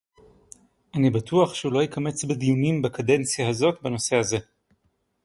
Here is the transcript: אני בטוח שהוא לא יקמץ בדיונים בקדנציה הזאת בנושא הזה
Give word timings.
אני 0.95 1.09
בטוח 1.09 1.53
שהוא 1.53 1.73
לא 1.73 1.83
יקמץ 1.83 2.23
בדיונים 2.23 2.81
בקדנציה 2.81 3.49
הזאת 3.49 3.81
בנושא 3.81 4.15
הזה 4.15 4.37